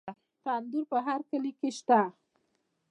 تندور 0.43 0.83
په 0.91 0.97
هر 1.07 1.19
کلي 1.29 1.51
کې 1.59 1.69
شته. 1.77 1.99